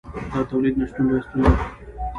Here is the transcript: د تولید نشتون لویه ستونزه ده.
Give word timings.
د 0.33 0.35
تولید 0.51 0.75
نشتون 0.81 1.05
لویه 1.09 1.23
ستونزه 1.25 1.37
ده. 1.41 1.49